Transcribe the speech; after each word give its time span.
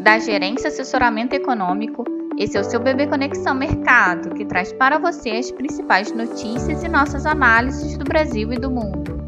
da 0.00 0.18
Gerência 0.18 0.68
Assessoramento 0.68 1.34
Econômico. 1.34 2.04
Esse 2.38 2.56
é 2.56 2.60
o 2.60 2.64
seu 2.64 2.80
Bebê 2.80 3.06
Conexão 3.06 3.54
Mercado, 3.54 4.34
que 4.34 4.46
traz 4.46 4.72
para 4.72 4.98
você 4.98 5.30
as 5.30 5.50
principais 5.50 6.10
notícias 6.10 6.82
e 6.82 6.88
nossas 6.88 7.26
análises 7.26 7.98
do 7.98 8.04
Brasil 8.04 8.50
e 8.52 8.56
do 8.56 8.70
mundo. 8.70 9.20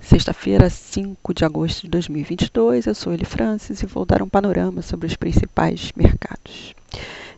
Sexta-feira, 0.00 0.68
5 0.68 1.32
de 1.32 1.44
agosto 1.44 1.82
de 1.82 1.90
2022, 1.90 2.86
eu 2.86 2.94
sou 2.94 3.12
Eli 3.12 3.24
Francis 3.24 3.82
e 3.82 3.86
vou 3.86 4.04
dar 4.04 4.22
um 4.22 4.28
panorama 4.28 4.82
sobre 4.82 5.06
os 5.06 5.16
principais 5.16 5.92
mercados. 5.96 6.75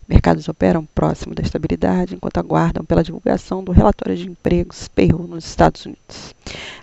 Mercados 0.09 0.49
operam 0.49 0.89
próximo 0.95 1.35
da 1.35 1.43
estabilidade 1.43 2.15
enquanto 2.15 2.39
aguardam 2.39 2.83
pela 2.83 3.05
divulgação 3.05 3.63
do 3.63 3.73
relatório 3.73 4.17
de 4.17 4.27
empregos 4.27 4.89
payroll 4.89 5.29
nos 5.29 5.45
Estados 5.45 5.85
Unidos. 5.85 6.35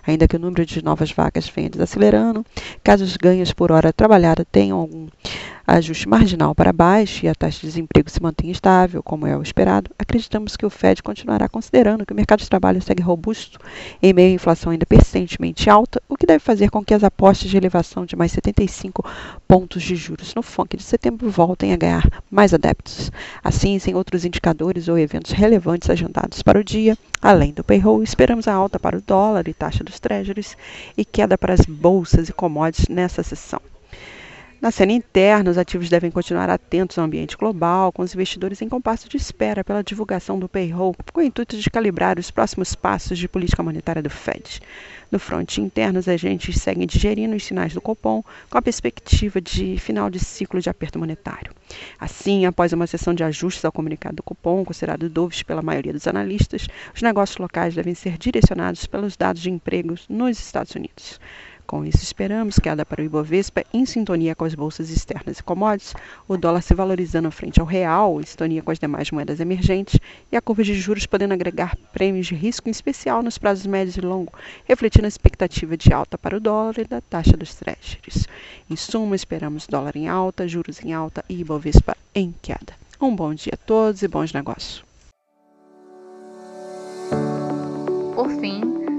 Ainda 0.06 0.28
que 0.28 0.36
o 0.36 0.38
número 0.38 0.64
de 0.64 0.84
novas 0.84 1.10
vagas 1.10 1.48
venha 1.48 1.68
desacelerando, 1.68 2.46
caso 2.84 3.02
os 3.02 3.16
ganhos 3.16 3.52
por 3.52 3.72
hora 3.72 3.92
trabalhada 3.92 4.44
tenham 4.44 4.78
algum 4.78 5.08
ajuste 5.66 6.08
marginal 6.08 6.54
para 6.54 6.72
baixo 6.72 7.26
e 7.26 7.28
a 7.28 7.34
taxa 7.34 7.60
de 7.60 7.66
desemprego 7.66 8.08
se 8.08 8.22
mantenha 8.22 8.52
estável, 8.52 9.02
como 9.02 9.26
é 9.26 9.36
o 9.36 9.42
esperado, 9.42 9.90
acreditamos 9.98 10.56
que 10.56 10.64
o 10.64 10.70
Fed 10.70 11.02
continuará 11.02 11.48
considerando 11.48 12.06
que 12.06 12.12
o 12.12 12.16
mercado 12.16 12.38
de 12.38 12.48
trabalho 12.48 12.80
segue 12.80 13.02
robusto 13.02 13.58
em 14.00 14.12
meio 14.12 14.30
à 14.30 14.34
inflação 14.34 14.70
ainda 14.70 14.86
persistentemente 15.06 15.70
alta, 15.70 16.02
o 16.08 16.16
que 16.16 16.26
deve 16.26 16.40
fazer 16.40 16.70
com 16.70 16.84
que 16.84 16.92
as 16.92 17.04
apostas 17.04 17.48
de 17.48 17.56
elevação 17.56 18.04
de 18.04 18.16
mais 18.16 18.32
75 18.32 19.04
pontos 19.46 19.82
de 19.82 19.94
juros 19.94 20.34
no 20.34 20.42
FONC 20.42 20.76
de 20.76 20.82
setembro 20.82 21.30
voltem 21.30 21.72
a 21.72 21.76
ganhar 21.76 22.22
mais 22.30 22.52
adeptos. 22.52 23.12
Assim, 23.42 23.78
sem 23.78 23.94
outros 23.94 24.24
indicadores 24.24 24.88
ou 24.88 24.98
eventos 24.98 25.30
relevantes 25.30 25.88
agendados 25.88 26.42
para 26.42 26.58
o 26.58 26.64
dia, 26.64 26.98
além 27.22 27.52
do 27.52 27.62
payroll, 27.62 28.02
esperamos 28.02 28.48
a 28.48 28.54
alta 28.54 28.80
para 28.80 28.98
o 28.98 29.02
dólar 29.02 29.46
e 29.46 29.54
taxa 29.54 29.84
dos 29.84 30.00
treasuries 30.00 30.56
e 30.96 31.04
queda 31.04 31.38
para 31.38 31.54
as 31.54 31.64
bolsas 31.64 32.28
e 32.28 32.32
commodities 32.32 32.88
nessa 32.88 33.22
sessão. 33.22 33.60
Na 34.60 34.70
cena 34.70 34.92
interna, 34.92 35.50
os 35.50 35.58
ativos 35.58 35.90
devem 35.90 36.10
continuar 36.10 36.48
atentos 36.48 36.98
ao 36.98 37.04
ambiente 37.04 37.36
global, 37.36 37.92
com 37.92 38.02
os 38.02 38.14
investidores 38.14 38.62
em 38.62 38.68
compasso 38.68 39.06
de 39.08 39.16
espera 39.16 39.62
pela 39.62 39.84
divulgação 39.84 40.38
do 40.38 40.48
payroll, 40.48 40.96
com 41.12 41.20
o 41.20 41.22
intuito 41.22 41.58
de 41.58 41.70
calibrar 41.70 42.18
os 42.18 42.30
próximos 42.30 42.74
passos 42.74 43.18
de 43.18 43.28
política 43.28 43.62
monetária 43.62 44.02
do 44.02 44.08
Fed. 44.08 44.62
No 45.12 45.18
fronte 45.18 45.60
interno, 45.60 46.00
os 46.00 46.08
agentes 46.08 46.60
seguem 46.60 46.86
digerindo 46.86 47.36
os 47.36 47.44
sinais 47.44 47.74
do 47.74 47.82
Copom, 47.82 48.24
com 48.48 48.58
a 48.58 48.62
perspectiva 48.62 49.40
de 49.42 49.78
final 49.78 50.08
de 50.08 50.18
ciclo 50.18 50.60
de 50.60 50.70
aperto 50.70 50.98
monetário. 50.98 51.52
Assim, 52.00 52.46
após 52.46 52.72
uma 52.72 52.86
sessão 52.86 53.14
de 53.14 53.22
ajustes 53.22 53.64
ao 53.64 53.70
comunicado 53.70 54.16
do 54.16 54.22
Copom, 54.22 54.64
considerado 54.64 55.08
dovish 55.08 55.42
pela 55.42 55.62
maioria 55.62 55.92
dos 55.92 56.08
analistas, 56.08 56.66
os 56.94 57.02
negócios 57.02 57.38
locais 57.38 57.74
devem 57.74 57.94
ser 57.94 58.16
direcionados 58.16 58.86
pelos 58.86 59.16
dados 59.16 59.42
de 59.42 59.50
empregos 59.50 60.06
nos 60.08 60.40
Estados 60.40 60.74
Unidos. 60.74 61.20
Com 61.66 61.84
isso, 61.84 62.00
esperamos 62.00 62.60
queda 62.60 62.86
para 62.86 63.02
o 63.02 63.04
Ibovespa 63.04 63.64
em 63.74 63.84
sintonia 63.84 64.36
com 64.36 64.44
as 64.44 64.54
bolsas 64.54 64.88
externas 64.88 65.40
e 65.40 65.42
commodities, 65.42 65.94
o 66.28 66.36
dólar 66.36 66.62
se 66.62 66.72
valorizando 66.74 67.28
frente 67.32 67.60
ao 67.60 67.66
real, 67.66 68.20
em 68.20 68.24
sintonia 68.24 68.62
com 68.62 68.70
as 68.70 68.78
demais 68.78 69.10
moedas 69.10 69.40
emergentes, 69.40 69.98
e 70.30 70.36
a 70.36 70.40
curva 70.40 70.62
de 70.62 70.74
juros 70.74 71.06
podendo 71.06 71.34
agregar 71.34 71.76
prêmios 71.92 72.28
de 72.28 72.36
risco 72.36 72.68
em 72.68 72.70
especial 72.70 73.20
nos 73.20 73.36
prazos 73.36 73.66
médios 73.66 73.96
e 73.96 74.00
longos, 74.00 74.38
refletindo 74.64 75.06
a 75.06 75.08
expectativa 75.08 75.76
de 75.76 75.92
alta 75.92 76.16
para 76.16 76.36
o 76.36 76.40
dólar 76.40 76.78
e 76.78 76.84
da 76.84 77.00
taxa 77.00 77.36
dos 77.36 77.56
treasuries. 77.56 78.28
Em 78.70 78.76
suma, 78.76 79.16
esperamos 79.16 79.66
dólar 79.66 79.96
em 79.96 80.08
alta, 80.08 80.46
juros 80.46 80.80
em 80.84 80.92
alta 80.92 81.24
e 81.28 81.40
Ibovespa 81.40 81.96
em 82.14 82.32
queda. 82.40 82.74
Um 83.00 83.14
bom 83.14 83.34
dia 83.34 83.54
a 83.54 83.56
todos 83.56 84.02
e 84.02 84.08
bons 84.08 84.32
negócios. 84.32 84.84
Por 88.14 88.30
fim, 88.40 88.85